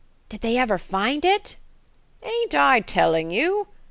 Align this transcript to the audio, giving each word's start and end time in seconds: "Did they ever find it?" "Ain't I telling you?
"Did 0.29 0.41
they 0.41 0.57
ever 0.57 0.79
find 0.79 1.23
it?" 1.23 1.57
"Ain't 2.23 2.55
I 2.55 2.79
telling 2.79 3.29
you? 3.29 3.67